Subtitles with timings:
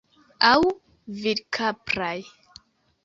[0.51, 0.61] Aŭ
[1.25, 2.13] virkapraj.